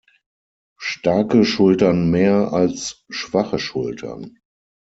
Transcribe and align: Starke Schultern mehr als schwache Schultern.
Starke 0.79 1.45
Schultern 1.45 2.09
mehr 2.09 2.53
als 2.53 3.05
schwache 3.11 3.59
Schultern. 3.59 4.39